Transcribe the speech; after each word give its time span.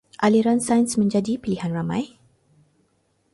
Aliran 0.25 0.57
Sains 0.67 0.91
menjadi 1.01 1.33
pilihan 1.43 1.69
ramai. 1.77 2.03